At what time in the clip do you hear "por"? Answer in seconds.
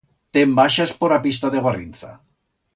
1.03-1.15